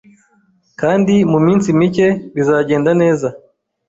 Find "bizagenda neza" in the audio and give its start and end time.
2.35-3.27